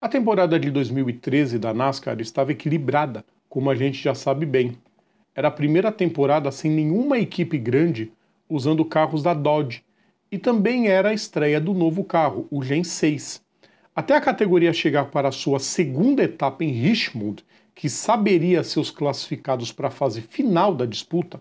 A 0.00 0.08
temporada 0.08 0.60
de 0.60 0.70
2013 0.70 1.58
da 1.58 1.74
NASCAR 1.74 2.20
estava 2.20 2.52
equilibrada, 2.52 3.24
como 3.48 3.68
a 3.68 3.74
gente 3.74 4.00
já 4.00 4.14
sabe 4.14 4.46
bem. 4.46 4.78
Era 5.34 5.48
a 5.48 5.50
primeira 5.50 5.90
temporada 5.90 6.52
sem 6.52 6.70
nenhuma 6.70 7.18
equipe 7.18 7.58
grande 7.58 8.12
usando 8.48 8.84
carros 8.84 9.24
da 9.24 9.34
Dodge, 9.34 9.82
e 10.30 10.38
também 10.38 10.86
era 10.86 11.08
a 11.08 11.12
estreia 11.12 11.60
do 11.60 11.74
novo 11.74 12.04
carro, 12.04 12.46
o 12.48 12.62
Gen 12.62 12.84
6. 12.84 13.42
Até 13.92 14.14
a 14.14 14.20
categoria 14.20 14.72
chegar 14.72 15.06
para 15.06 15.30
a 15.30 15.32
sua 15.32 15.58
segunda 15.58 16.22
etapa 16.22 16.62
em 16.62 16.70
Richmond, 16.70 17.44
que 17.74 17.90
saberia 17.90 18.62
seus 18.62 18.92
classificados 18.92 19.72
para 19.72 19.88
a 19.88 19.90
fase 19.90 20.20
final 20.20 20.76
da 20.76 20.86
disputa, 20.86 21.40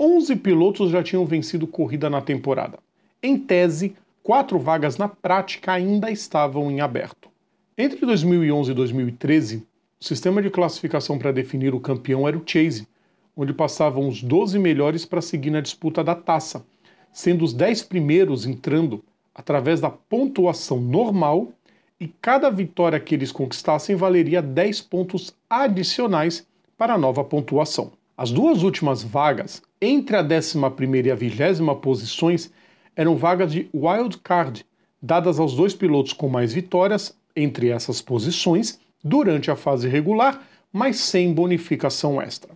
11 0.00 0.36
pilotos 0.36 0.90
já 0.90 1.02
tinham 1.02 1.26
vencido 1.26 1.66
corrida 1.66 2.08
na 2.08 2.22
temporada. 2.22 2.78
Em 3.22 3.36
tese, 3.36 3.94
quatro 4.22 4.58
vagas 4.58 4.96
na 4.96 5.08
prática 5.08 5.72
ainda 5.72 6.10
estavam 6.10 6.70
em 6.70 6.80
aberto. 6.80 7.31
Entre 7.76 8.04
2011 8.04 8.70
e 8.70 8.74
2013, 8.74 9.66
o 9.98 10.04
sistema 10.04 10.42
de 10.42 10.50
classificação 10.50 11.18
para 11.18 11.32
definir 11.32 11.74
o 11.74 11.80
campeão 11.80 12.28
era 12.28 12.36
o 12.36 12.42
Chase, 12.44 12.86
onde 13.34 13.54
passavam 13.54 14.06
os 14.06 14.22
12 14.22 14.58
melhores 14.58 15.06
para 15.06 15.22
seguir 15.22 15.50
na 15.50 15.62
disputa 15.62 16.04
da 16.04 16.14
taça, 16.14 16.66
sendo 17.10 17.42
os 17.42 17.54
10 17.54 17.84
primeiros 17.84 18.44
entrando 18.44 19.02
através 19.34 19.80
da 19.80 19.88
pontuação 19.88 20.82
normal 20.82 21.50
e 21.98 22.08
cada 22.20 22.50
vitória 22.50 23.00
que 23.00 23.14
eles 23.14 23.32
conquistassem 23.32 23.96
valeria 23.96 24.42
10 24.42 24.82
pontos 24.82 25.34
adicionais 25.48 26.46
para 26.76 26.92
a 26.92 26.98
nova 26.98 27.24
pontuação. 27.24 27.92
As 28.14 28.30
duas 28.30 28.62
últimas 28.62 29.02
vagas, 29.02 29.62
entre 29.80 30.14
a 30.14 30.22
11 30.22 30.58
e 31.06 31.10
a 31.10 31.14
20 31.14 31.80
posições, 31.80 32.52
eram 32.94 33.16
vagas 33.16 33.50
de 33.50 33.70
wild 33.72 34.18
card, 34.18 34.66
dadas 35.00 35.40
aos 35.40 35.56
dois 35.56 35.74
pilotos 35.74 36.12
com 36.12 36.28
mais 36.28 36.52
vitórias 36.52 37.16
entre 37.34 37.70
essas 37.70 38.00
posições 38.00 38.80
durante 39.02 39.50
a 39.50 39.56
fase 39.56 39.88
regular, 39.88 40.42
mas 40.72 40.96
sem 40.96 41.32
bonificação 41.32 42.20
extra. 42.20 42.50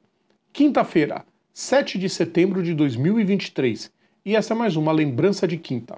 Quinta-feira, 0.52 1.24
7 1.52 1.98
de 1.98 2.08
setembro 2.08 2.62
de 2.62 2.74
2023, 2.74 3.90
e 4.24 4.34
essa 4.34 4.54
é 4.54 4.56
mais 4.56 4.76
uma 4.76 4.92
lembrança 4.92 5.46
de 5.46 5.56
quinta. 5.56 5.96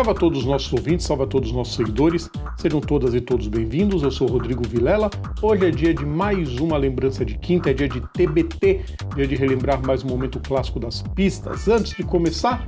Salve 0.00 0.12
a 0.12 0.14
todos 0.14 0.38
os 0.38 0.44
nossos 0.46 0.72
ouvintes, 0.72 1.04
salve 1.04 1.24
a 1.24 1.26
todos 1.26 1.50
os 1.50 1.54
nossos 1.54 1.74
seguidores, 1.74 2.30
sejam 2.56 2.80
todas 2.80 3.12
e 3.12 3.20
todos 3.20 3.48
bem-vindos. 3.48 4.02
Eu 4.02 4.10
sou 4.10 4.26
Rodrigo 4.28 4.66
Vilela. 4.66 5.10
Hoje 5.42 5.66
é 5.66 5.70
dia 5.70 5.92
de 5.92 6.06
mais 6.06 6.56
uma 6.58 6.78
lembrança 6.78 7.22
de 7.22 7.36
quinta, 7.36 7.70
é 7.70 7.74
dia 7.74 7.86
de 7.86 8.00
TBT, 8.14 8.80
dia 9.14 9.26
de 9.26 9.34
relembrar 9.34 9.78
mais 9.86 10.02
um 10.02 10.08
momento 10.08 10.40
clássico 10.40 10.80
das 10.80 11.02
pistas. 11.14 11.68
Antes 11.68 11.94
de 11.94 12.02
começar, 12.02 12.66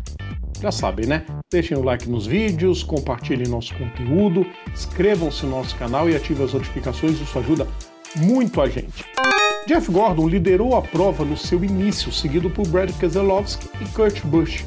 já 0.60 0.70
sabem, 0.70 1.06
né? 1.06 1.24
Deixem 1.50 1.74
o 1.74 1.82
like 1.82 2.06
nos 2.06 2.26
vídeos, 2.26 2.82
compartilhem 2.82 3.48
nosso 3.48 3.74
conteúdo, 3.76 4.44
inscrevam-se 4.70 5.46
no 5.46 5.52
nosso 5.52 5.74
canal 5.76 6.10
e 6.10 6.14
ativem 6.14 6.44
as 6.44 6.52
notificações, 6.52 7.18
isso 7.18 7.38
ajuda 7.38 7.66
muito 8.14 8.60
a 8.60 8.68
gente. 8.68 9.06
Jeff 9.66 9.90
Gordon 9.90 10.28
liderou 10.28 10.76
a 10.76 10.82
prova 10.82 11.24
no 11.24 11.38
seu 11.38 11.64
início, 11.64 12.12
seguido 12.12 12.50
por 12.50 12.68
Brad 12.68 12.90
Keselowski 12.98 13.70
e 13.80 13.86
Kurt 13.86 14.20
Busch. 14.26 14.66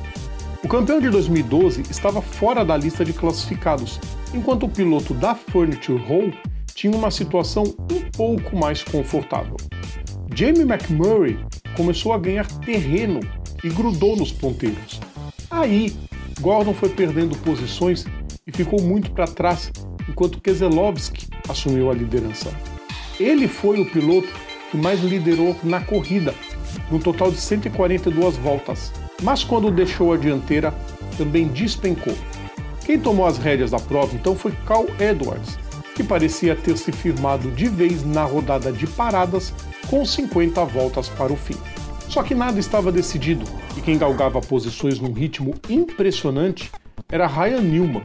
O 0.66 0.67
campeão 0.67 0.99
de 0.99 1.11
2012 1.11 1.83
estava 1.91 2.23
fora 2.23 2.66
da 2.66 2.75
lista 2.75 3.05
de 3.05 3.13
classificados, 3.13 3.99
enquanto 4.33 4.63
o 4.63 4.69
piloto 4.69 5.13
da 5.13 5.35
Furniture 5.35 6.02
Hall 6.02 6.33
tinha 6.73 6.97
uma 6.97 7.11
situação 7.11 7.66
um 7.91 8.09
pouco 8.09 8.58
mais 8.58 8.83
confortável. 8.83 9.58
Jamie 10.33 10.63
McMurray 10.63 11.38
começou 11.77 12.13
a 12.13 12.17
ganhar 12.17 12.47
terreno 12.47 13.19
e 13.63 13.69
grudou 13.69 14.16
nos 14.16 14.31
ponteiros. 14.31 14.99
Aí, 15.52 15.95
Gordon 16.41 16.73
foi 16.73 16.89
perdendo 16.89 17.38
posições 17.43 18.03
e 18.47 18.52
ficou 18.52 18.81
muito 18.81 19.11
para 19.11 19.27
trás, 19.27 19.71
enquanto 20.09 20.41
Keselowski 20.41 21.27
assumiu 21.47 21.91
a 21.91 21.93
liderança. 21.93 22.52
Ele 23.19 23.47
foi 23.47 23.80
o 23.80 23.92
piloto 23.92 24.33
que 24.71 24.77
mais 24.77 24.99
liderou 25.04 25.55
na 25.64 25.80
corrida, 25.81 26.33
num 26.89 26.98
total 26.98 27.30
de 27.30 27.37
142 27.37 28.36
voltas 28.37 28.92
mas 29.21 29.43
quando 29.43 29.71
deixou 29.71 30.14
a 30.14 30.17
dianteira, 30.17 30.73
também 31.17 31.48
despencou. 31.48 32.15
Quem 32.86 32.99
tomou 32.99 33.26
as 33.26 33.37
rédeas 33.37 33.71
da 33.71 33.80
prova 33.80 34.15
então 34.15 34.36
foi 34.36 34.52
Carl 34.65 34.86
Edwards, 34.99 35.58
que 35.95 36.03
parecia 36.03 36.55
ter 36.55 36.77
se 36.77 36.92
firmado 36.92 37.49
de 37.52 37.67
vez 37.67 38.05
na 38.05 38.23
rodada 38.23 38.71
de 38.71 38.86
paradas 38.86 39.54
com 39.89 40.05
50 40.05 40.64
voltas 40.65 41.09
para 41.09 41.33
o 41.33 41.37
fim. 41.37 41.55
Só 42.08 42.21
que 42.21 42.36
nada 42.36 42.59
estava 42.59 42.92
decidido 42.92 43.45
e 43.75 43.81
quem 43.81 43.98
galgava 43.98 44.39
posições 44.39 44.99
num 44.99 45.14
ritmo 45.14 45.55
impressionante 45.70 46.71
era 47.09 47.27
Ryan 47.27 47.61
Newman. 47.61 48.04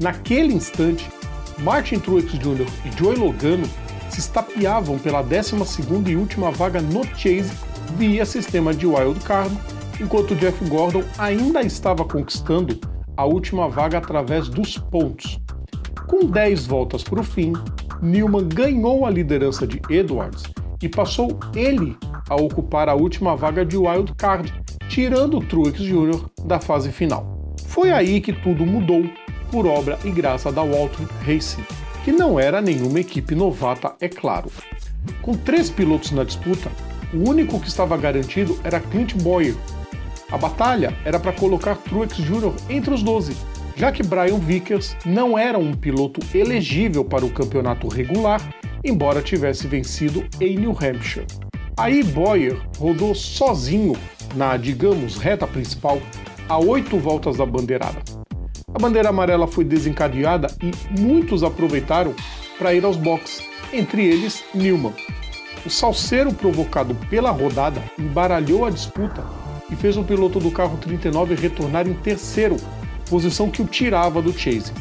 Naquele 0.00 0.54
instante, 0.54 1.08
Martin 1.58 1.98
Truex 1.98 2.32
Jr. 2.32 2.66
e 2.84 2.98
Joey 2.98 3.16
Logano 3.16 3.68
se 4.08 4.20
estapeavam 4.20 4.98
pela 4.98 5.22
12 5.22 5.54
e 6.06 6.16
última 6.16 6.50
vaga 6.50 6.80
no 6.80 7.04
Chase 7.16 7.52
via 7.96 8.24
sistema 8.24 8.72
de 8.72 8.86
wildcard 8.86 9.54
enquanto 10.00 10.34
Jeff 10.36 10.64
Gordon 10.68 11.02
ainda 11.18 11.60
estava 11.62 12.04
conquistando 12.04 12.78
a 13.16 13.24
última 13.24 13.68
vaga 13.68 13.98
através 13.98 14.48
dos 14.48 14.78
pontos. 14.78 15.38
Com 16.06 16.26
10 16.26 16.66
voltas 16.66 17.02
para 17.02 17.20
o 17.20 17.24
fim, 17.24 17.52
Newman 18.00 18.48
ganhou 18.48 19.04
a 19.04 19.10
liderança 19.10 19.66
de 19.66 19.80
Edwards 19.90 20.44
e 20.80 20.88
passou 20.88 21.38
ele 21.54 21.96
a 22.28 22.36
ocupar 22.36 22.88
a 22.88 22.94
última 22.94 23.34
vaga 23.34 23.64
de 23.64 23.76
wild 23.76 24.14
card, 24.16 24.54
tirando 24.88 25.40
Truex 25.40 25.80
Jr. 25.80 26.24
da 26.44 26.60
fase 26.60 26.92
final. 26.92 27.54
Foi 27.66 27.90
aí 27.90 28.20
que 28.20 28.32
tudo 28.32 28.64
mudou, 28.64 29.04
por 29.50 29.66
obra 29.66 29.98
e 30.04 30.10
graça 30.10 30.52
da 30.52 30.62
Walter 30.62 31.06
Racing, 31.26 31.64
que 32.04 32.12
não 32.12 32.38
era 32.38 32.60
nenhuma 32.60 33.00
equipe 33.00 33.34
novata, 33.34 33.94
é 34.00 34.08
claro. 34.08 34.50
Com 35.22 35.34
três 35.34 35.70
pilotos 35.70 36.12
na 36.12 36.24
disputa, 36.24 36.70
o 37.12 37.28
único 37.28 37.58
que 37.58 37.68
estava 37.68 37.96
garantido 37.96 38.58
era 38.62 38.80
Clint 38.80 39.14
Boyer, 39.14 39.54
a 40.30 40.36
batalha 40.36 40.94
era 41.04 41.18
para 41.18 41.32
colocar 41.32 41.76
Truex 41.76 42.16
Jr. 42.16 42.52
entre 42.68 42.92
os 42.92 43.02
12, 43.02 43.34
já 43.76 43.90
que 43.90 44.02
Brian 44.02 44.38
Vickers 44.38 44.94
não 45.04 45.38
era 45.38 45.58
um 45.58 45.72
piloto 45.72 46.20
elegível 46.36 47.04
para 47.04 47.24
o 47.24 47.30
campeonato 47.30 47.88
regular, 47.88 48.40
embora 48.84 49.22
tivesse 49.22 49.66
vencido 49.66 50.24
em 50.40 50.56
New 50.56 50.72
Hampshire. 50.72 51.26
Aí 51.76 52.02
Boyer 52.02 52.60
rodou 52.78 53.14
sozinho 53.14 53.96
na, 54.34 54.56
digamos, 54.56 55.16
reta 55.16 55.46
principal 55.46 55.98
a 56.48 56.58
oito 56.58 56.98
voltas 56.98 57.36
da 57.36 57.46
bandeirada. 57.46 58.02
A 58.74 58.78
bandeira 58.78 59.08
amarela 59.08 59.46
foi 59.46 59.64
desencadeada 59.64 60.48
e 60.62 61.00
muitos 61.00 61.42
aproveitaram 61.42 62.14
para 62.58 62.74
ir 62.74 62.84
aos 62.84 62.96
boxes, 62.96 63.42
entre 63.72 64.04
eles 64.04 64.44
Newman. 64.54 64.92
O 65.64 65.70
salseiro 65.70 66.32
provocado 66.32 66.94
pela 67.08 67.30
rodada 67.30 67.82
embaralhou 67.98 68.66
a 68.66 68.70
disputa 68.70 69.24
e 69.70 69.76
fez 69.76 69.96
o 69.96 70.04
piloto 70.04 70.38
do 70.38 70.50
carro 70.50 70.78
39 70.78 71.34
retornar 71.34 71.86
em 71.86 71.94
terceiro, 71.94 72.56
posição 73.08 73.50
que 73.50 73.62
o 73.62 73.66
tirava 73.66 74.20
do 74.20 74.32
Chase. 74.32 74.72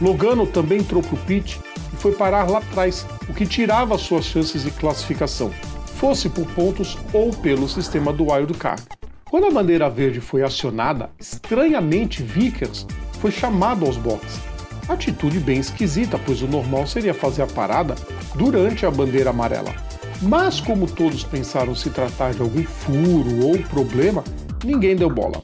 Logano 0.00 0.46
também 0.46 0.78
entrou 0.78 1.02
para 1.02 1.14
o 1.14 1.18
pit 1.18 1.60
e 1.92 1.96
foi 1.96 2.12
parar 2.12 2.50
lá 2.50 2.58
atrás, 2.58 3.06
o 3.28 3.34
que 3.34 3.46
tirava 3.46 3.96
suas 3.96 4.24
chances 4.24 4.64
de 4.64 4.70
classificação, 4.70 5.50
fosse 5.96 6.28
por 6.28 6.46
pontos 6.48 6.98
ou 7.12 7.30
pelo 7.30 7.68
sistema 7.68 8.12
do 8.12 8.30
Wild 8.30 8.54
Card. 8.54 8.82
Quando 9.28 9.46
a 9.46 9.50
bandeira 9.50 9.90
verde 9.90 10.20
foi 10.20 10.42
acionada, 10.42 11.10
estranhamente 11.18 12.22
Vickers 12.22 12.86
foi 13.20 13.30
chamado 13.30 13.84
aos 13.84 13.96
boxes. 13.96 14.40
Atitude 14.88 15.40
bem 15.40 15.58
esquisita, 15.58 16.18
pois 16.24 16.42
o 16.42 16.46
normal 16.46 16.86
seria 16.86 17.12
fazer 17.12 17.42
a 17.42 17.46
parada 17.46 17.96
durante 18.36 18.86
a 18.86 18.90
bandeira 18.90 19.30
amarela. 19.30 19.85
Mas 20.22 20.60
como 20.60 20.86
todos 20.86 21.24
pensaram 21.24 21.74
se 21.74 21.90
tratar 21.90 22.32
de 22.32 22.40
algum 22.40 22.62
furo 22.64 23.46
ou 23.46 23.58
problema, 23.64 24.24
ninguém 24.64 24.96
deu 24.96 25.10
bola. 25.10 25.42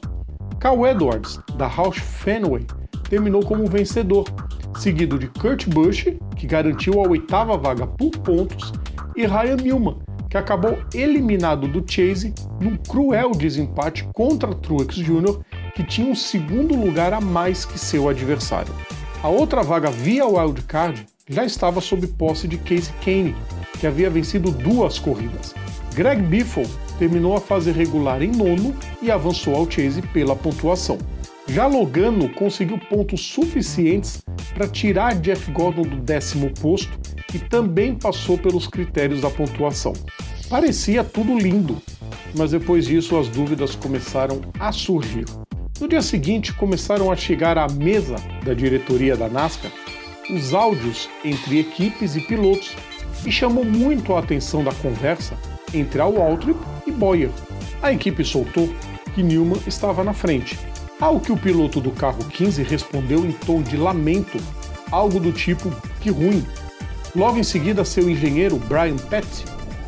Cal 0.59 0.87
Edwards, 0.87 1.39
da 1.57 1.67
Roush 1.67 1.99
Fenway, 1.99 2.65
terminou 3.09 3.43
como 3.43 3.67
vencedor, 3.67 4.25
seguido 4.77 5.19
de 5.19 5.27
Kurt 5.27 5.67
Busch, 5.67 6.07
que 6.35 6.47
garantiu 6.47 6.99
a 6.99 7.07
oitava 7.07 7.57
vaga 7.57 7.85
por 7.85 8.11
pontos, 8.19 8.71
e 9.15 9.25
Ryan 9.25 9.57
Newman, 9.57 9.97
que 10.29 10.37
acabou 10.37 10.79
eliminado 10.93 11.67
do 11.67 11.83
Chase 11.85 12.33
num 12.59 12.75
cruel 12.75 13.31
desempate 13.31 14.07
contra 14.13 14.55
Truex 14.55 14.95
Jr., 14.95 15.39
que 15.75 15.83
tinha 15.83 16.09
um 16.09 16.15
segundo 16.15 16.75
lugar 16.75 17.13
a 17.13 17.21
mais 17.21 17.65
que 17.65 17.77
seu 17.77 18.09
adversário. 18.09 18.73
A 19.21 19.29
outra 19.29 19.61
vaga 19.61 19.91
via 19.91 20.25
wildcard 20.25 21.05
já 21.29 21.45
estava 21.45 21.79
sob 21.79 22.07
posse 22.07 22.47
de 22.47 22.57
Casey 22.57 22.93
Kane, 23.03 23.35
que 23.83 23.87
havia 23.87 24.09
vencido 24.09 24.49
duas 24.49 24.97
corridas. 24.97 25.53
Greg 25.93 26.21
Biffle 26.21 26.65
terminou 26.97 27.35
a 27.35 27.41
fase 27.41 27.69
regular 27.69 28.21
em 28.21 28.31
nono 28.31 28.73
e 29.01 29.11
avançou 29.11 29.53
ao 29.53 29.69
Chase 29.69 30.01
pela 30.01 30.37
pontuação. 30.37 30.97
Já 31.49 31.67
Logano 31.67 32.29
conseguiu 32.29 32.77
pontos 32.77 33.19
suficientes 33.27 34.23
para 34.53 34.69
tirar 34.69 35.15
Jeff 35.15 35.51
Gordon 35.51 35.81
do 35.81 35.97
décimo 35.97 36.49
posto 36.61 36.97
e 37.33 37.39
também 37.39 37.93
passou 37.93 38.37
pelos 38.37 38.67
critérios 38.67 39.19
da 39.19 39.29
pontuação. 39.29 39.91
Parecia 40.49 41.03
tudo 41.03 41.37
lindo, 41.37 41.75
mas 42.37 42.51
depois 42.51 42.85
disso 42.85 43.17
as 43.17 43.27
dúvidas 43.27 43.75
começaram 43.75 44.39
a 44.57 44.71
surgir. 44.71 45.25
No 45.81 45.89
dia 45.89 46.01
seguinte, 46.01 46.53
começaram 46.53 47.11
a 47.11 47.17
chegar 47.17 47.57
à 47.57 47.67
mesa 47.67 48.15
da 48.45 48.53
diretoria 48.53 49.17
da 49.17 49.27
NASCAR 49.27 49.73
os 50.29 50.53
áudios 50.53 51.09
entre 51.25 51.59
equipes 51.59 52.15
e 52.15 52.21
pilotos 52.21 52.77
e 53.25 53.31
chamou 53.31 53.63
muito 53.63 54.13
a 54.13 54.19
atenção 54.19 54.63
da 54.63 54.73
conversa 54.73 55.37
entre 55.73 55.99
Al 55.99 56.13
Waltrip 56.13 56.59
e 56.85 56.91
Boyer. 56.91 57.31
A 57.81 57.91
equipe 57.91 58.23
soltou 58.23 58.69
que 59.13 59.23
Newman 59.23 59.61
estava 59.67 60.03
na 60.03 60.13
frente, 60.13 60.57
ao 60.99 61.19
que 61.19 61.31
o 61.31 61.37
piloto 61.37 61.81
do 61.81 61.91
carro 61.91 62.23
15 62.25 62.63
respondeu 62.63 63.25
em 63.25 63.31
tom 63.31 63.61
de 63.61 63.77
lamento, 63.77 64.37
algo 64.91 65.19
do 65.19 65.31
tipo 65.31 65.71
que 66.01 66.09
ruim. 66.09 66.45
Logo 67.15 67.37
em 67.37 67.43
seguida, 67.43 67.85
seu 67.85 68.09
engenheiro 68.09 68.57
Brian 68.57 68.97
Pett 68.97 69.27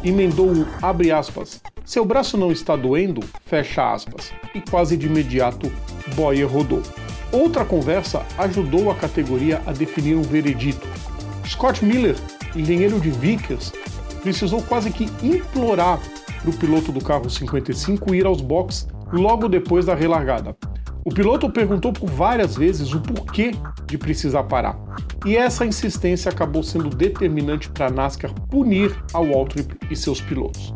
emendou 0.03 0.47
um 0.47 0.65
abre 0.81 1.11
aspas, 1.11 1.61
seu 1.85 2.03
braço 2.03 2.35
não 2.35 2.51
está 2.51 2.75
doendo, 2.75 3.21
fecha 3.45 3.93
aspas, 3.93 4.33
e 4.55 4.61
quase 4.61 4.97
de 4.97 5.05
imediato 5.05 5.71
Boyer 6.15 6.47
rodou. 6.47 6.81
Outra 7.31 7.63
conversa 7.63 8.25
ajudou 8.37 8.89
a 8.89 8.95
categoria 8.95 9.61
a 9.65 9.71
definir 9.71 10.15
um 10.15 10.23
veredito. 10.23 10.87
Scott 11.47 11.85
Miller, 11.85 12.15
engenheiro 12.55 12.99
de 12.99 13.09
Vickers, 13.09 13.71
precisou 14.21 14.61
quase 14.63 14.91
que 14.91 15.09
implorar 15.21 15.99
para 16.41 16.49
o 16.49 16.57
piloto 16.57 16.91
do 16.91 17.03
carro 17.03 17.29
55 17.29 18.13
ir 18.13 18.25
aos 18.25 18.41
boxes 18.41 18.87
logo 19.11 19.47
depois 19.47 19.85
da 19.85 19.95
relargada. 19.95 20.55
O 21.03 21.13
piloto 21.13 21.51
perguntou 21.51 21.93
por 21.93 22.09
várias 22.09 22.55
vezes 22.55 22.91
o 22.93 22.99
porquê 22.99 23.51
de 23.85 23.97
precisar 23.97 24.43
parar, 24.45 24.75
e 25.23 25.37
essa 25.37 25.63
insistência 25.65 26.31
acabou 26.31 26.63
sendo 26.63 26.89
determinante 26.89 27.69
para 27.69 27.87
a 27.87 27.91
NASCAR 27.91 28.33
punir 28.49 28.95
a 29.13 29.19
Waltrip 29.19 29.77
e 29.91 29.95
seus 29.95 30.19
pilotos. 30.19 30.73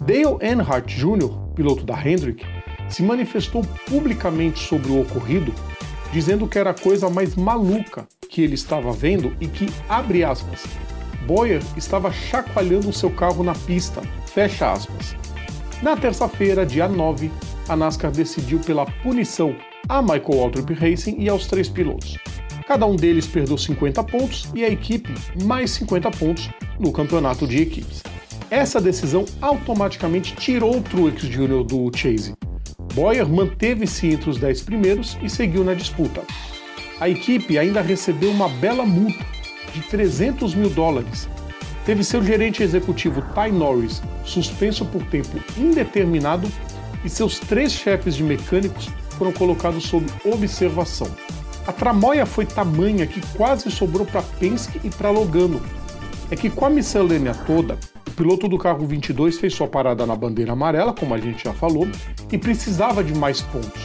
Dale 0.00 0.36
Earnhardt 0.40 0.96
Jr., 0.96 1.28
piloto 1.54 1.84
da 1.84 1.94
Hendrick, 1.94 2.44
se 2.88 3.04
manifestou 3.04 3.62
publicamente 3.88 4.58
sobre 4.58 4.90
o 4.90 5.02
ocorrido, 5.02 5.54
dizendo 6.12 6.48
que 6.48 6.58
era 6.58 6.70
a 6.70 6.74
coisa 6.74 7.08
mais 7.08 7.36
maluca 7.36 8.06
que 8.28 8.42
ele 8.42 8.54
estava 8.54 8.90
vendo 8.92 9.36
e 9.40 9.46
que, 9.46 9.68
abre 9.88 10.24
aspas, 10.24 10.64
Boyer 11.28 11.60
estava 11.76 12.10
chacoalhando 12.10 12.90
seu 12.90 13.10
carro 13.10 13.44
na 13.44 13.52
pista, 13.54 14.00
fecha 14.32 14.72
aspas. 14.72 15.14
Na 15.82 15.94
terça-feira, 15.94 16.64
dia 16.64 16.88
9, 16.88 17.30
a 17.68 17.76
NASCAR 17.76 18.10
decidiu 18.10 18.58
pela 18.60 18.86
punição 19.02 19.54
a 19.86 20.00
Michael 20.00 20.38
Waltrip 20.38 20.72
Racing 20.72 21.16
e 21.18 21.28
aos 21.28 21.46
três 21.46 21.68
pilotos. 21.68 22.16
Cada 22.66 22.86
um 22.86 22.96
deles 22.96 23.26
perdeu 23.26 23.58
50 23.58 24.02
pontos 24.04 24.48
e 24.54 24.64
a 24.64 24.70
equipe 24.70 25.12
mais 25.44 25.70
50 25.72 26.10
pontos 26.12 26.48
no 26.80 26.92
campeonato 26.92 27.46
de 27.46 27.60
equipes. 27.60 28.02
Essa 28.50 28.80
decisão 28.80 29.26
automaticamente 29.42 30.34
tirou 30.34 30.78
o 30.78 30.80
Truex 30.80 31.24
Jr. 31.24 31.62
do 31.62 31.94
Chase. 31.94 32.32
Boyer 32.94 33.28
manteve-se 33.28 34.06
entre 34.06 34.30
os 34.30 34.38
10 34.38 34.62
primeiros 34.62 35.18
e 35.22 35.28
seguiu 35.28 35.62
na 35.62 35.74
disputa. 35.74 36.22
A 36.98 37.06
equipe 37.06 37.58
ainda 37.58 37.82
recebeu 37.82 38.30
uma 38.30 38.48
bela 38.48 38.86
multa 38.86 39.37
de 39.72 39.82
300 39.82 40.54
mil 40.54 40.70
dólares. 40.70 41.28
Teve 41.84 42.04
seu 42.04 42.22
gerente 42.22 42.62
executivo 42.62 43.22
Ty 43.34 43.50
Norris 43.52 44.02
suspenso 44.24 44.84
por 44.84 45.02
tempo 45.04 45.38
indeterminado 45.56 46.48
e 47.04 47.08
seus 47.08 47.38
três 47.38 47.72
chefes 47.72 48.16
de 48.16 48.22
mecânicos 48.22 48.88
foram 49.16 49.32
colocados 49.32 49.84
sob 49.84 50.06
observação. 50.24 51.08
A 51.66 51.72
tramóia 51.72 52.24
foi 52.24 52.46
tamanha 52.46 53.06
que 53.06 53.20
quase 53.36 53.70
sobrou 53.70 54.06
para 54.06 54.22
Penske 54.22 54.80
e 54.84 54.90
para 54.90 55.10
Logano. 55.10 55.60
É 56.30 56.36
que 56.36 56.50
com 56.50 56.66
a 56.66 56.70
miscelânea 56.70 57.34
toda, 57.34 57.78
piloto 58.18 58.48
do 58.48 58.58
carro 58.58 58.84
22 58.84 59.38
fez 59.38 59.54
sua 59.54 59.68
parada 59.68 60.04
na 60.04 60.16
bandeira 60.16 60.52
amarela, 60.52 60.92
como 60.92 61.14
a 61.14 61.18
gente 61.18 61.44
já 61.44 61.52
falou, 61.52 61.86
e 62.32 62.36
precisava 62.36 63.04
de 63.04 63.14
mais 63.14 63.40
pontos. 63.40 63.80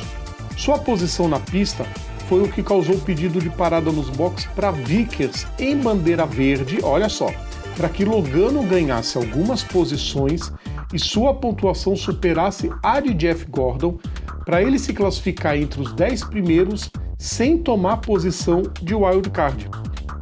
Sua 0.58 0.80
posição 0.80 1.28
na 1.28 1.40
pista 1.40 1.86
foi 2.28 2.42
o 2.44 2.48
que 2.48 2.64
causou 2.64 2.96
o 2.96 3.02
pedido 3.02 3.40
de 3.40 3.50
parada 3.50 3.92
nos 3.92 4.10
boxes 4.10 4.48
para 4.56 4.72
Vickers 4.72 5.46
em 5.60 5.78
bandeira 5.78 6.26
verde, 6.26 6.80
olha 6.84 7.10
só, 7.10 7.28
para 7.76 7.90
que 7.90 8.06
Logano 8.06 8.64
ganhasse 8.64 9.18
algumas 9.18 9.64
posições 9.64 10.52
e 10.94 11.00
sua 11.00 11.34
pontuação 11.34 11.96
superasse 11.96 12.70
a 12.84 13.00
de 13.00 13.14
Jeff 13.14 13.46
Gordon, 13.50 13.98
para 14.46 14.62
ele 14.62 14.78
se 14.78 14.94
classificar 14.94 15.58
entre 15.58 15.82
os 15.82 15.94
10 15.94 16.26
primeiros 16.26 16.90
sem 17.18 17.58
tomar 17.58 17.98
posição 17.98 18.64
de 18.82 18.94
wildcard. 18.94 19.70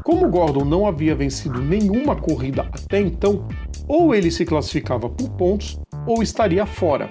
Como 0.04 0.30
Gordon 0.30 0.66
não 0.66 0.88
havia 0.88 1.16
vencido 1.16 1.62
nenhuma 1.62 2.16
corrida 2.16 2.68
até 2.72 3.00
então, 3.00 3.48
ou 3.88 4.16
ele 4.16 4.32
se 4.32 4.46
classificava 4.46 5.10
por 5.10 5.30
pontos 5.32 5.80
ou 6.06 6.24
estaria 6.24 6.66
fora. 6.66 7.10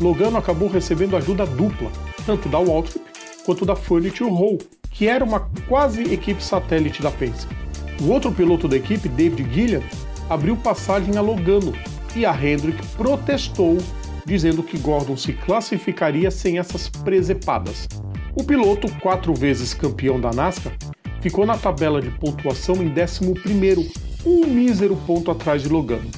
Logano 0.00 0.38
acabou 0.38 0.68
recebendo 0.68 1.16
ajuda 1.16 1.44
dupla, 1.44 1.90
tanto 2.24 2.48
da 2.48 2.58
Waltrip 2.58 3.09
quanto 3.44 3.64
da 3.64 3.74
Furniture 3.76 4.30
Hall, 4.30 4.58
que 4.90 5.06
era 5.06 5.24
uma 5.24 5.48
quase 5.68 6.02
equipe 6.12 6.42
satélite 6.42 7.02
da 7.02 7.10
Penske. 7.10 7.54
O 8.00 8.08
outro 8.08 8.32
piloto 8.32 8.66
da 8.66 8.76
equipe, 8.76 9.08
David 9.08 9.52
Gillian, 9.52 9.82
abriu 10.28 10.56
passagem 10.56 11.16
a 11.16 11.20
Logano 11.20 11.72
e 12.14 12.24
a 12.24 12.32
Hendrick 12.32 12.84
protestou, 12.96 13.78
dizendo 14.24 14.62
que 14.62 14.78
Gordon 14.78 15.16
se 15.16 15.32
classificaria 15.32 16.30
sem 16.30 16.58
essas 16.58 16.88
presepadas. 16.88 17.88
O 18.34 18.44
piloto, 18.44 18.90
quatro 19.00 19.34
vezes 19.34 19.74
campeão 19.74 20.20
da 20.20 20.30
NASCAR, 20.32 20.72
ficou 21.20 21.44
na 21.44 21.58
tabela 21.58 22.00
de 22.00 22.10
pontuação 22.10 22.76
em 22.76 22.92
11, 22.92 23.92
um 24.24 24.46
mísero 24.46 24.96
ponto 25.06 25.30
atrás 25.30 25.62
de 25.62 25.68
Logano. 25.68 26.10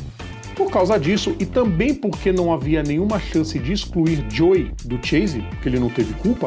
Por 0.55 0.71
causa 0.71 0.99
disso, 0.99 1.35
e 1.41 1.47
também 1.47 1.95
porque 1.95 2.31
não 2.31 2.53
havia 2.53 2.83
nenhuma 2.83 3.19
chance 3.19 3.59
de 3.59 3.73
excluir 3.73 4.25
Joey 4.31 4.71
do 4.85 5.05
Chase, 5.05 5.41
porque 5.51 5.69
ele 5.69 5.81
não 5.81 5.89
teve 5.89 6.13
culpa, 6.15 6.47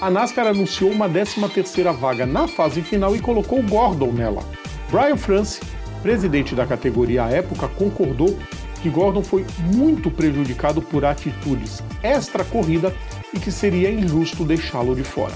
a 0.00 0.10
NASCAR 0.10 0.46
anunciou 0.46 0.90
uma 0.90 1.08
13ª 1.08 1.92
vaga 1.94 2.26
na 2.26 2.46
fase 2.46 2.82
final 2.82 3.16
e 3.16 3.20
colocou 3.20 3.62
Gordon 3.62 4.12
nela. 4.12 4.42
Brian 4.90 5.16
France, 5.16 5.60
presidente 6.02 6.54
da 6.54 6.66
categoria 6.66 7.24
à 7.24 7.30
época, 7.30 7.66
concordou 7.68 8.38
que 8.82 8.90
Gordon 8.90 9.22
foi 9.22 9.44
muito 9.74 10.10
prejudicado 10.10 10.82
por 10.82 11.04
atitudes 11.04 11.82
extra-corrida 12.02 12.94
e 13.32 13.40
que 13.40 13.50
seria 13.50 13.90
injusto 13.90 14.44
deixá-lo 14.44 14.94
de 14.94 15.02
fora. 15.02 15.32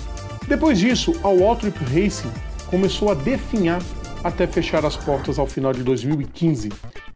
Depois 0.47 0.79
disso, 0.79 1.15
a 1.23 1.29
Waltrip 1.29 1.79
Racing 1.85 2.31
começou 2.67 3.11
a 3.11 3.15
definhar 3.15 3.81
até 4.23 4.47
fechar 4.47 4.85
as 4.85 4.97
portas 4.97 5.39
ao 5.39 5.47
final 5.47 5.73
de 5.73 5.83
2015. 5.83 6.69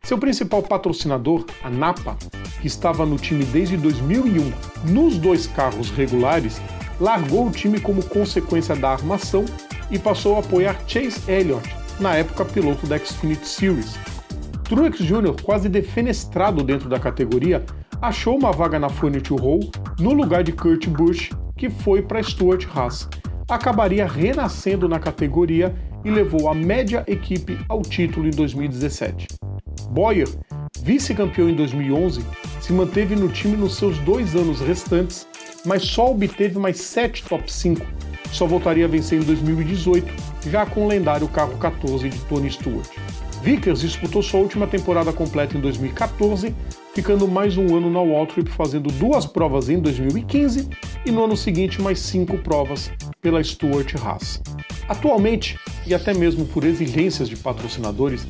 Seu 0.02 0.18
principal 0.18 0.62
patrocinador, 0.62 1.44
a 1.62 1.68
Napa, 1.68 2.16
que 2.60 2.66
estava 2.66 3.04
no 3.04 3.16
time 3.16 3.44
desde 3.44 3.76
2001 3.76 4.52
nos 4.90 5.18
dois 5.18 5.46
carros 5.46 5.90
regulares, 5.90 6.60
largou 7.00 7.46
o 7.46 7.50
time 7.50 7.80
como 7.80 8.04
consequência 8.04 8.74
da 8.76 8.90
armação 8.90 9.44
e 9.90 9.98
passou 9.98 10.36
a 10.36 10.40
apoiar 10.40 10.76
Chase 10.86 11.20
Elliott, 11.30 11.68
na 12.00 12.14
época 12.14 12.44
piloto 12.44 12.86
da 12.86 12.98
Xfinity 12.98 13.46
Series. 13.46 13.94
Truex 14.64 14.98
Jr., 14.98 15.34
quase 15.42 15.68
defenestrado 15.68 16.62
dentro 16.62 16.88
da 16.88 16.98
categoria, 16.98 17.64
achou 18.00 18.36
uma 18.36 18.52
vaga 18.52 18.78
na 18.78 18.88
Furniture 18.88 19.40
Hall 19.40 19.60
no 19.98 20.12
lugar 20.12 20.42
de 20.42 20.52
Kurt 20.52 20.88
Busch, 20.88 21.30
que 21.56 21.70
foi 21.70 22.02
para 22.02 22.22
Stuart 22.22 22.66
Haas. 22.74 23.08
Acabaria 23.48 24.06
renascendo 24.06 24.88
na 24.88 24.98
categoria 24.98 25.74
e 26.04 26.10
levou 26.10 26.48
a 26.48 26.54
média 26.54 27.04
equipe 27.06 27.58
ao 27.68 27.82
título 27.82 28.26
em 28.26 28.30
2017. 28.30 29.26
Boyer, 29.90 30.28
vice-campeão 30.80 31.48
em 31.48 31.54
2011, 31.54 32.24
se 32.60 32.72
manteve 32.72 33.14
no 33.14 33.28
time 33.28 33.56
nos 33.56 33.76
seus 33.76 33.98
dois 33.98 34.34
anos 34.34 34.60
restantes, 34.60 35.26
mas 35.64 35.82
só 35.84 36.10
obteve 36.10 36.58
mais 36.58 36.78
sete 36.78 37.22
top 37.24 37.50
5. 37.50 37.84
Só 38.32 38.46
voltaria 38.46 38.84
a 38.84 38.88
vencer 38.88 39.20
em 39.20 39.24
2018, 39.24 40.06
já 40.50 40.66
com 40.66 40.84
o 40.84 40.88
lendário 40.88 41.28
carro 41.28 41.56
14 41.58 42.08
de 42.08 42.18
Tony 42.20 42.50
Stewart. 42.50 42.88
Vickers 43.42 43.80
disputou 43.80 44.22
sua 44.22 44.40
última 44.40 44.66
temporada 44.66 45.12
completa 45.12 45.56
em 45.56 45.60
2014, 45.60 46.54
ficando 46.94 47.28
mais 47.28 47.58
um 47.58 47.76
ano 47.76 47.90
na 47.90 48.00
Waltrip, 48.00 48.50
fazendo 48.50 48.90
duas 48.92 49.26
provas 49.26 49.68
em 49.68 49.78
2015 49.78 50.68
e 51.04 51.10
no 51.10 51.24
ano 51.24 51.36
seguinte 51.36 51.82
mais 51.82 51.98
cinco 51.98 52.38
provas 52.38 52.90
pela 53.20 53.44
Stuart 53.44 53.94
Haas. 54.02 54.40
Atualmente, 54.88 55.58
e 55.86 55.94
até 55.94 56.14
mesmo 56.14 56.46
por 56.46 56.64
exigências 56.64 57.28
de 57.28 57.36
patrocinadores, 57.36 58.26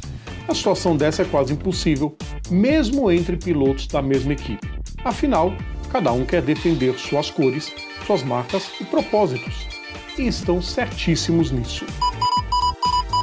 a 0.48 0.54
situação 0.54 0.96
dessa 0.96 1.22
é 1.22 1.24
quase 1.24 1.52
impossível, 1.52 2.16
mesmo 2.50 3.10
entre 3.10 3.36
pilotos 3.36 3.86
da 3.86 4.02
mesma 4.02 4.32
equipe. 4.32 4.68
Afinal, 5.04 5.54
cada 5.94 6.12
um 6.12 6.26
quer 6.26 6.42
defender 6.42 6.98
suas 6.98 7.30
cores, 7.30 7.72
suas 8.04 8.24
marcas 8.24 8.68
e 8.80 8.84
propósitos, 8.84 9.68
e 10.18 10.26
estão 10.26 10.60
certíssimos 10.60 11.52
nisso. 11.52 11.86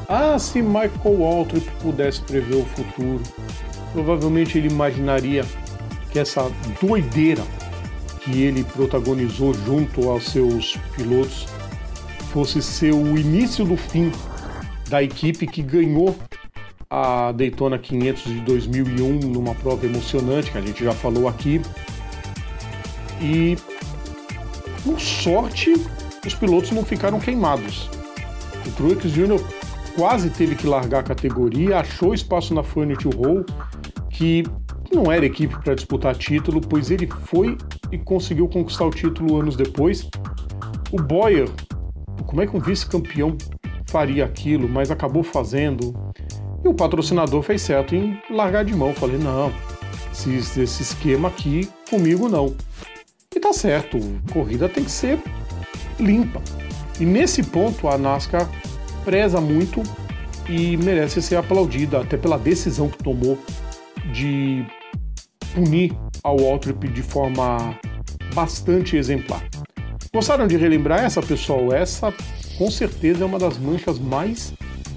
Ah, 0.08 0.40
se 0.40 0.62
Michael 0.62 1.20
Waltrip 1.20 1.70
pudesse 1.82 2.22
prever 2.22 2.56
o 2.56 2.66
futuro, 2.68 3.22
provavelmente 3.92 4.58
ele 4.58 4.70
imaginaria 4.70 5.44
que 6.12 6.20
essa 6.20 6.50
doideira 6.82 7.44
que 8.22 8.42
ele 8.42 8.64
protagonizou 8.64 9.54
junto 9.54 10.10
aos 10.10 10.28
seus 10.28 10.78
pilotos 10.96 11.48
fosse 12.32 12.62
ser 12.62 12.94
o 12.94 13.18
início 13.18 13.66
do 13.66 13.76
fim 13.76 14.14
da 14.90 15.04
equipe 15.04 15.46
que 15.46 15.62
ganhou 15.62 16.16
a 16.90 17.34
Daytona 17.34 17.78
500 17.78 18.24
de 18.24 18.40
2001 18.42 19.20
numa 19.28 19.56
prova 19.56 19.86
emocionante 19.86 20.52
que 20.52 20.58
a 20.58 20.62
gente 20.62 20.82
já 20.82 20.94
falou 20.94 21.28
aqui. 21.28 21.62
E 23.22 23.56
Por 24.84 25.00
sorte, 25.00 25.74
os 26.26 26.34
pilotos 26.34 26.72
não 26.72 26.84
ficaram 26.84 27.20
queimados. 27.20 27.90
O 28.66 28.72
Truex 28.72 29.12
Jr. 29.12 29.40
quase 29.96 30.30
teve 30.30 30.56
que 30.56 30.66
largar 30.66 31.00
a 31.00 31.04
categoria, 31.04 31.80
achou 31.80 32.14
espaço 32.14 32.54
na 32.54 32.64
Furniture 32.64 33.16
Roll, 33.16 33.46
que 34.10 34.44
não 34.94 35.12
era 35.12 35.26
equipe 35.26 35.56
para 35.64 35.76
disputar 35.76 36.16
título, 36.16 36.62
pois 36.62 36.92
ele 36.92 37.08
foi 37.26 37.58
e 37.92 37.98
conseguiu 37.98 38.48
conquistar 38.48 38.86
o 38.86 38.92
título 38.92 39.40
anos 39.40 39.56
depois. 39.56 40.10
O 40.92 41.02
Boyer, 41.02 41.50
como 42.26 42.42
é 42.42 42.48
que 42.48 42.56
um 42.56 42.60
vice-campeão 42.60 43.38
faria 43.86 44.26
aquilo, 44.26 44.68
mas 44.68 44.92
acabou 44.92 45.24
fazendo? 45.24 45.94
E 46.64 46.68
o 46.68 46.74
patrocinador 46.74 47.42
fez 47.42 47.62
certo 47.62 47.96
em 47.96 48.20
largar 48.30 48.64
de 48.66 48.76
mão. 48.76 48.94
Falei, 48.94 49.18
não, 49.18 49.52
esse, 50.12 50.62
esse 50.62 50.84
esquema 50.84 51.30
aqui 51.30 51.70
comigo 51.90 52.30
não. 52.30 52.56
Tá 53.52 53.58
certo, 53.58 54.00
corrida 54.32 54.70
tem 54.70 54.86
que 54.86 54.90
ser 54.90 55.20
limpa. 56.00 56.42
E 56.98 57.04
nesse 57.04 57.44
ponto 57.44 57.90
a 57.90 57.98
NASCAR 57.98 58.50
preza 59.04 59.42
muito 59.42 59.84
e 60.48 60.78
merece 60.78 61.22
ser 61.22 61.36
aplaudida, 61.36 62.00
até 62.00 62.16
pela 62.16 62.40
decisão 62.40 62.88
que 62.88 63.04
tomou 63.04 63.38
de 64.14 64.66
punir 65.54 65.94
ao 66.24 66.40
Waltrip 66.40 66.88
de 66.88 67.04
forma 67.04 67.78
bastante 68.34 68.96
exemplar. 68.96 69.44
Gostaram 70.14 70.48
de 70.48 70.56
relembrar 70.56 71.04
essa, 71.04 71.22
pessoal? 71.22 71.74
Essa 71.74 72.14
com 72.58 72.72
certeza 72.72 73.26
é 73.26 73.28
uma 73.28 73.38
das 73.38 73.58
manchas 73.58 74.00
mais 74.00 74.54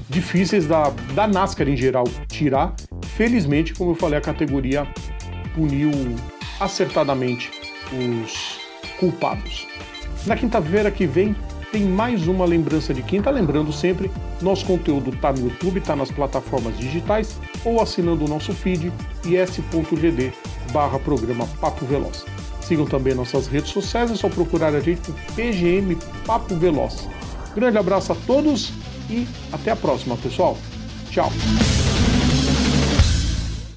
difíceis 0.08 0.64
da, 0.64 0.90
da 1.12 1.26
NASCAR 1.26 1.68
em 1.68 1.76
geral 1.76 2.04
tirar. 2.28 2.72
Felizmente, 3.16 3.74
como 3.74 3.90
eu 3.90 3.96
falei, 3.96 4.16
a 4.16 4.22
categoria 4.22 4.86
puniu 5.56 5.90
acertadamente 6.60 7.63
os 8.22 8.60
culpados. 8.98 9.66
Na 10.26 10.36
quinta-feira 10.36 10.90
que 10.90 11.06
vem 11.06 11.36
tem 11.74 11.82
mais 11.82 12.28
uma 12.28 12.44
lembrança 12.44 12.94
de 12.94 13.02
quinta. 13.02 13.30
Lembrando 13.30 13.72
sempre, 13.72 14.08
nosso 14.40 14.64
conteúdo 14.64 15.10
está 15.10 15.32
no 15.32 15.48
YouTube, 15.48 15.78
está 15.80 15.96
nas 15.96 16.08
plataformas 16.08 16.78
digitais 16.78 17.36
ou 17.64 17.82
assinando 17.82 18.24
o 18.24 18.28
nosso 18.28 18.52
feed 18.52 18.92
is.gd 19.24 20.32
barra 20.72 21.00
programa 21.00 21.48
Papo 21.60 21.84
Veloz. 21.84 22.24
Sigam 22.60 22.86
também 22.86 23.12
nossas 23.12 23.48
redes 23.48 23.72
sociais, 23.72 24.12
é 24.12 24.14
só 24.14 24.28
procurar 24.28 24.72
a 24.72 24.78
gente 24.78 25.00
por 25.00 25.14
PGM 25.34 25.98
Papo 26.24 26.54
Veloz. 26.54 27.08
Grande 27.56 27.76
abraço 27.76 28.12
a 28.12 28.16
todos 28.24 28.72
e 29.10 29.26
até 29.52 29.72
a 29.72 29.76
próxima, 29.76 30.16
pessoal. 30.16 30.56
Tchau! 31.10 31.32